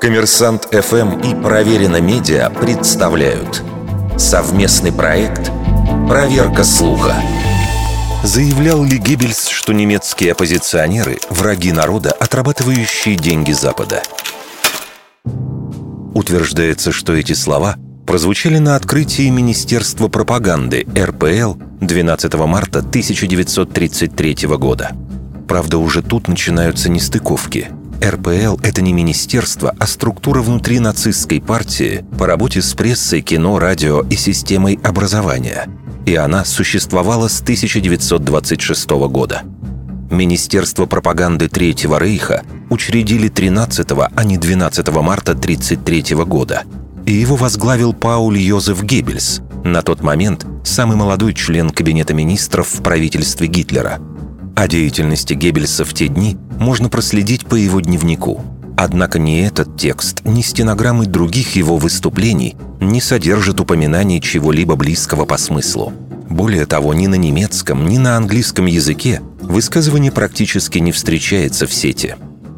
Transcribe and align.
Коммерсант 0.00 0.68
ФМ 0.72 1.20
и 1.20 1.34
Проверено 1.42 2.00
Медиа 2.00 2.50
представляют 2.50 3.62
совместный 4.18 4.92
проект 4.92 5.50
«Проверка 6.06 6.64
слуха». 6.64 7.14
Заявлял 8.22 8.84
ли 8.84 8.98
Геббельс, 8.98 9.48
что 9.48 9.72
немецкие 9.72 10.32
оппозиционеры– 10.32 11.18
враги 11.30 11.72
народа, 11.72 12.12
отрабатывающие 12.12 13.16
деньги 13.16 13.52
Запада? 13.52 14.02
Утверждается, 16.14 16.92
что 16.92 17.14
эти 17.14 17.32
слова 17.32 17.76
прозвучали 18.06 18.58
на 18.58 18.76
открытии 18.76 19.30
Министерства 19.30 20.08
пропаганды 20.08 20.86
РПЛ 20.94 21.54
12 21.80 22.34
марта 22.34 22.80
1933 22.80 24.46
года. 24.58 24.92
Правда, 25.48 25.78
уже 25.78 26.02
тут 26.02 26.28
начинаются 26.28 26.90
нестыковки– 26.90 27.70
РПЛ— 28.04 28.58
это 28.62 28.82
не 28.82 28.92
министерство, 28.92 29.74
а 29.78 29.86
структура 29.86 30.42
внутри 30.42 30.78
нацистской 30.78 31.40
партии 31.40 32.04
по 32.18 32.26
работе 32.26 32.62
с 32.62 32.74
прессой, 32.74 33.22
кино, 33.22 33.58
радио 33.58 34.02
и 34.02 34.16
системой 34.16 34.78
образования. 34.82 35.68
И 36.04 36.14
она 36.14 36.44
существовала 36.44 37.28
с 37.28 37.40
1926 37.40 38.90
года. 39.08 39.42
Министерство 40.10 40.86
пропаганды 40.86 41.48
Третьего 41.48 41.98
Рейха 41.98 42.44
учредили 42.70 43.28
13, 43.28 43.88
а 44.14 44.24
не 44.24 44.38
12 44.38 44.88
марта 44.96 45.32
1933 45.32 46.16
года. 46.24 46.62
И 47.06 47.12
его 47.12 47.36
возглавил 47.36 47.92
Пауль 47.92 48.38
Йозеф 48.38 48.82
Геббельс, 48.82 49.40
на 49.64 49.82
тот 49.82 50.02
момент 50.02 50.46
самый 50.64 50.96
молодой 50.96 51.34
член 51.34 51.70
Кабинета 51.70 52.14
министров 52.14 52.68
в 52.68 52.82
правительстве 52.82 53.46
Гитлера– 53.48 53.98
о 54.56 54.68
деятельности 54.68 55.34
Геббельса 55.34 55.84
в 55.84 55.92
те 55.92 56.08
дни 56.08 56.38
можно 56.58 56.88
проследить 56.88 57.46
по 57.46 57.54
его 57.54 57.80
дневнику. 57.80 58.42
Однако 58.76 59.18
ни 59.18 59.40
этот 59.40 59.78
текст, 59.78 60.22
ни 60.24 60.42
стенограммы 60.42 61.06
других 61.06 61.56
его 61.56 61.78
выступлений 61.78 62.56
не 62.80 63.00
содержат 63.00 63.60
упоминаний 63.60 64.20
чего-либо 64.20 64.76
близкого 64.76 65.24
по 65.24 65.38
смыслу. 65.38 65.92
Более 66.28 66.66
того, 66.66 66.92
ни 66.92 67.06
на 67.06 67.14
немецком, 67.14 67.88
ни 67.88 67.98
на 67.98 68.16
английском 68.16 68.66
языке 68.66 69.22
высказывание 69.40 70.12
практически 70.12 70.78
не 70.78 70.92
встречается 70.92 71.66
в 71.66 71.72
сети. 71.72 72.16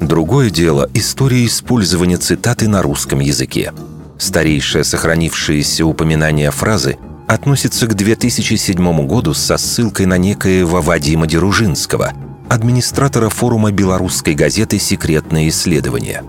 Другое 0.00 0.50
дело– 0.50 0.88
история 0.94 1.44
использования 1.46 2.16
цитаты 2.16 2.68
на 2.68 2.82
русском 2.82 3.20
языке. 3.20 3.72
Старейшее 4.18 4.82
сохранившееся 4.82 5.84
упоминание 5.84 6.50
фразы 6.50 6.96
относится 7.28 7.86
к 7.86 7.94
2007 7.94 9.06
году 9.06 9.34
со 9.34 9.56
ссылкой 9.56 10.06
на 10.06 10.18
некоего 10.18 10.80
Вадима 10.80 11.26
Деружинского, 11.26 12.12
администратора 12.50 13.30
форума 13.30 13.70
белорусской 13.70 14.34
газеты 14.34 14.78
«Секретные 14.78 15.48
исследования». 15.48 16.22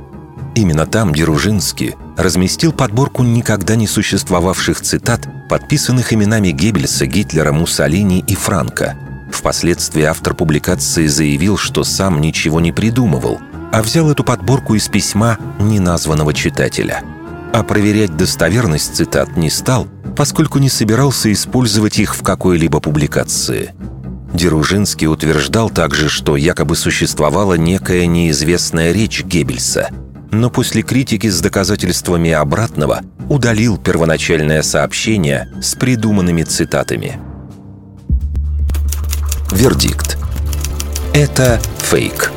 Именно 0.55 0.85
там 0.85 1.13
Деружинский 1.13 1.95
разместил 2.15 2.71
подборку 2.71 3.23
никогда 3.23 3.75
не 3.75 3.87
существовавших 3.87 4.81
цитат, 4.81 5.27
подписанных 5.49 6.13
именами 6.13 6.51
Геббельса, 6.51 7.05
Гитлера, 7.07 7.51
Муссолини 7.51 8.23
и 8.27 8.35
Франка. 8.35 8.97
Впоследствии 9.31 10.03
автор 10.03 10.33
публикации 10.33 11.07
заявил, 11.07 11.57
что 11.57 11.83
сам 11.83 12.21
ничего 12.21 12.59
не 12.59 12.71
придумывал, 12.71 13.39
а 13.71 13.81
взял 13.81 14.09
эту 14.11 14.23
подборку 14.23 14.75
из 14.75 14.87
письма 14.87 15.37
неназванного 15.59 16.33
читателя. 16.33 17.03
А 17.53 17.63
проверять 17.63 18.15
достоверность 18.15 18.95
цитат 18.95 19.35
не 19.37 19.49
стал– 19.49 19.87
поскольку 20.15 20.59
не 20.59 20.69
собирался 20.69 21.31
использовать 21.31 21.99
их 21.99 22.15
в 22.15 22.23
какой-либо 22.23 22.79
публикации. 22.79 23.73
Деружинский 24.33 25.07
утверждал 25.07 25.69
также, 25.69 26.09
что 26.09 26.37
якобы 26.37 26.75
существовала 26.75 27.55
некая 27.55 28.05
неизвестная 28.05 28.91
речь 28.91 29.23
Геббельса, 29.23 29.89
но 30.31 30.49
после 30.49 30.81
критики 30.81 31.29
с 31.29 31.41
доказательствами 31.41 32.31
обратного 32.31 33.01
удалил 33.29 33.77
первоначальное 33.77 34.61
сообщение 34.61 35.49
с 35.61 35.75
придуманными 35.75 36.43
цитатами. 36.43 37.19
Вердикт. 39.51 40.17
Это 41.13 41.59
фейк. 41.79 42.30